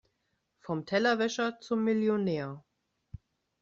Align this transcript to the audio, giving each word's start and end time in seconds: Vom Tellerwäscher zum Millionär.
Vom 0.61 0.83
Tellerwäscher 0.87 1.59
zum 1.59 1.83
Millionär. 1.83 2.63